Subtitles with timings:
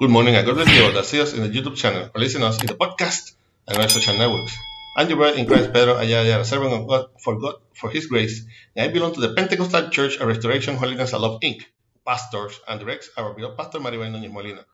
[0.00, 2.20] Good morning and God bless you all that see us in the YouTube channel or
[2.20, 3.32] listen us in the podcast
[3.66, 4.56] and our social networks.
[4.96, 8.46] I'm your brother in Christ, Pedro Ayala, servant of God for God for His grace,
[8.76, 11.64] and I belong to the Pentecostal Church of Restoration Holiness and Love Inc.
[12.06, 14.64] Pastors and directs our beloved Pastor Maribel Núñez Molina.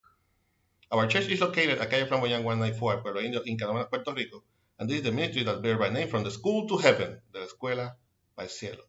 [0.92, 4.42] Our church is located at Calle Flamboyant 194, Pueblo Indio, in Canóvanas, Puerto Rico,
[4.78, 7.46] and this is the ministry that bears by name from the school to heaven, la
[7.46, 7.94] escuela
[8.36, 8.84] al cielo.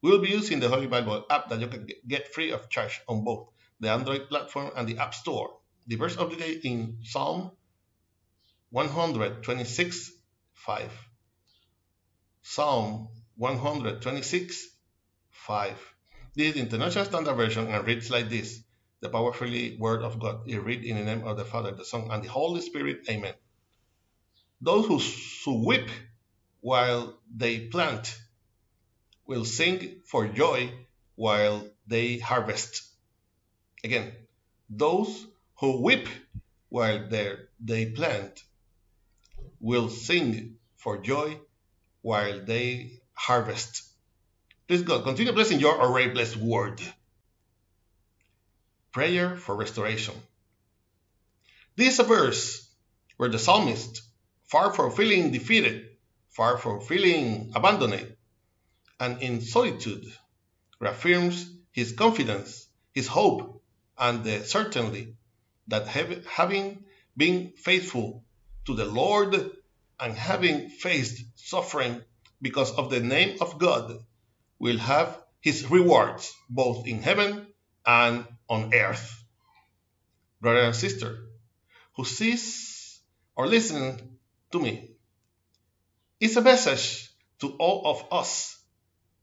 [0.00, 3.02] We will be using the Holy Bible app that you can get free of charge
[3.06, 5.50] on both the Android platform and the App Store.
[5.86, 7.50] The verse of the day in Psalm
[8.70, 10.12] 126
[10.54, 10.90] 5.
[12.42, 14.68] Psalm 126
[15.30, 15.94] 5.
[16.34, 18.62] This is the International Standard Version and reads like this
[19.00, 22.08] The powerfully word of God You read in the name of the Father, the Son,
[22.10, 23.00] and the Holy Spirit.
[23.10, 23.34] Amen.
[24.60, 24.98] Those who,
[25.44, 25.90] who weep
[26.60, 28.18] while they plant
[29.26, 30.72] will sing for joy
[31.14, 32.82] while they harvest.
[33.84, 34.12] Again,
[34.70, 35.26] those
[35.64, 36.08] who weep
[36.68, 37.08] while
[37.60, 38.42] they plant
[39.60, 41.38] will sing for joy
[42.02, 43.82] while they harvest.
[44.68, 46.80] Please God, continue blessing your already blessed word.
[48.92, 50.14] Prayer for restoration.
[51.76, 52.68] This verse
[53.16, 54.02] where the psalmist,
[54.44, 55.86] far from feeling defeated,
[56.28, 58.16] far from feeling abandoned,
[59.00, 60.04] and in solitude
[60.78, 63.62] reaffirms his confidence, his hope,
[63.98, 65.16] and the certainty
[65.68, 66.84] that having
[67.16, 68.24] been faithful
[68.66, 69.50] to the Lord
[70.00, 72.02] and having faced suffering
[72.42, 73.98] because of the name of God
[74.58, 77.46] will have his rewards both in heaven
[77.86, 79.22] and on earth.
[80.40, 81.18] Brother and sister,
[81.96, 83.00] who sees
[83.36, 84.18] or listen
[84.52, 84.90] to me,
[86.20, 87.10] it's a message
[87.40, 88.58] to all of us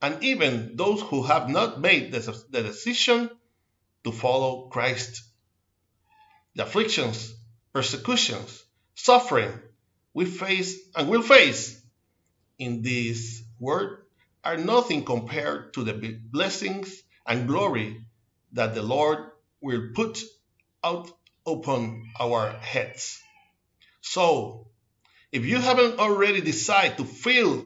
[0.02, 2.19] and even those who have not made the,
[2.50, 3.29] the decision
[4.03, 5.22] to follow Christ.
[6.56, 7.34] The afflictions,
[7.73, 8.63] persecutions,
[8.95, 9.51] suffering
[10.13, 11.81] we face and will face
[12.59, 13.97] in this world
[14.44, 18.06] are nothing compared to the blessings and glory
[18.53, 19.19] that the Lord
[19.61, 20.22] will put
[20.84, 21.09] out
[21.45, 23.22] upon our heads.
[24.01, 24.67] So,
[25.31, 27.66] if you haven't already decided to feel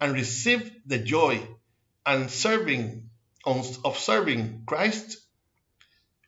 [0.00, 1.40] and receive the joy
[2.04, 3.08] and serving
[3.46, 5.18] of serving Christ,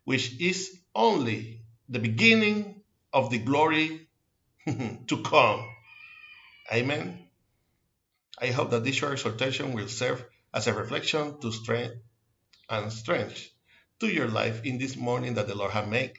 [0.04, 1.59] which is only
[1.90, 4.08] the beginning of the glory
[4.66, 5.68] to come.
[6.72, 7.18] Amen.
[8.40, 10.24] I hope that this short exhortation will serve
[10.54, 11.96] as a reflection to strength
[12.70, 13.50] and strength
[13.98, 16.12] to your life in this morning that the Lord has made.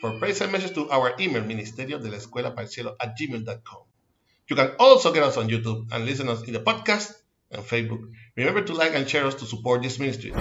[0.00, 3.82] For praise and message to our email, ministerio de la escuela para cielo at gmail.com.
[4.48, 7.12] You can also get us on YouTube and listen us in the podcast
[7.50, 8.10] and Facebook.
[8.36, 10.32] Remember to like and share us to support this ministry.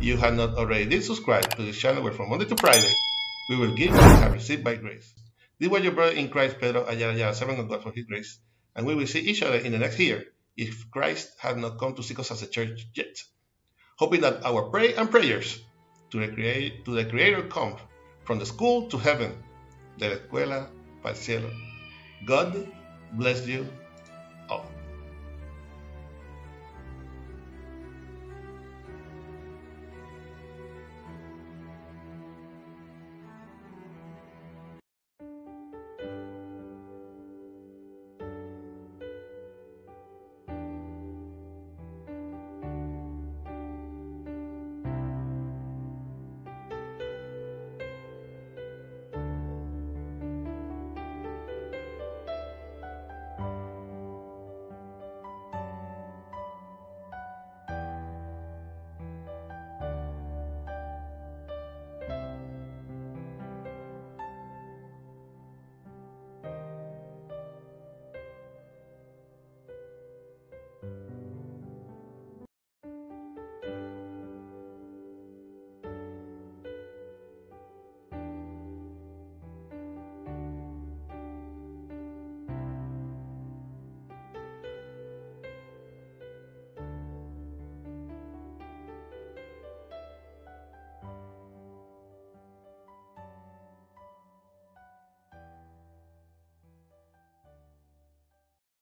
[0.00, 2.92] You have not already did subscribe to this channel where from Monday to Friday
[3.48, 5.14] we will give what we have received by grace.
[5.58, 8.38] This was your brother in Christ, Pedro Ayala servant of God for his grace.
[8.74, 10.24] And we will see each other in the next year
[10.56, 13.22] if Christ had not come to seek us as a church yet.
[13.96, 15.60] Hoping that our prayer and prayers
[16.10, 17.76] to the, to the Creator come
[18.24, 19.42] from the school to heaven,
[19.98, 20.68] de la escuela
[21.02, 21.50] para el cielo.
[22.24, 22.68] God
[23.12, 23.66] bless you
[24.48, 24.66] all.